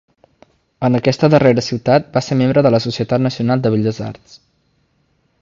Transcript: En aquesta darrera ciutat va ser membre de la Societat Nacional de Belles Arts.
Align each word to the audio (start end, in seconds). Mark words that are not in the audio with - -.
En 0.87 0.95
aquesta 0.99 1.29
darrera 1.33 1.63
ciutat 1.65 2.09
va 2.15 2.23
ser 2.29 2.39
membre 2.41 2.65
de 2.69 2.73
la 2.77 2.81
Societat 2.87 3.25
Nacional 3.27 3.63
de 3.67 3.75
Belles 3.77 4.01
Arts. 4.09 4.41